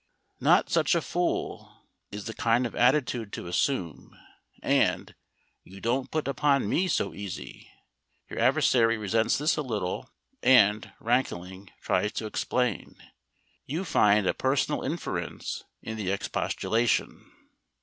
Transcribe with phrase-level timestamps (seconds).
[0.39, 4.17] "Not such a fool," is the kind of attitude to assume,
[4.63, 5.13] and
[5.63, 7.69] "You don't put upon me so easy."
[8.27, 10.09] Your adversary resents this a little,
[10.41, 12.95] and, rankling, tries to explain.
[13.67, 17.31] You find a personal inference in the expostulation.